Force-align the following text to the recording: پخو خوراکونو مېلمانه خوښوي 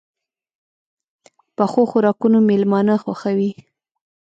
پخو 1.55 1.81
خوراکونو 1.91 2.37
مېلمانه 2.49 2.93
خوښوي 3.03 3.51